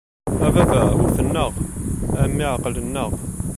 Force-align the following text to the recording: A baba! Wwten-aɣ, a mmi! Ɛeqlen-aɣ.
A 0.47 0.49
baba! 0.55 0.81
Wwten-aɣ, 0.99 1.51
a 2.21 2.23
mmi! 2.29 2.45
Ɛeqlen-aɣ. 2.53 3.11